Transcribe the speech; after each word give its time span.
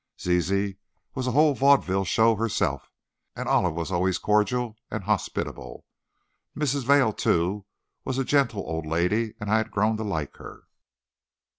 Zizi 0.19 0.77
was 1.13 1.27
a 1.27 1.31
whole 1.31 1.53
vaudeville 1.53 2.05
show 2.05 2.33
herself, 2.33 2.89
and 3.35 3.47
Olive 3.47 3.75
was 3.75 3.91
always 3.91 4.17
cordial 4.17 4.75
and 4.89 5.03
hospitable. 5.03 5.85
Mrs. 6.57 6.85
Vail, 6.85 7.13
too, 7.13 7.67
was 8.03 8.17
a 8.17 8.23
gentle 8.25 8.61
old 8.65 8.87
lady, 8.87 9.35
and 9.39 9.51
I 9.51 9.57
had 9.59 9.69
grown 9.69 9.97
to 9.97 10.03
like 10.03 10.37
her. 10.37 10.63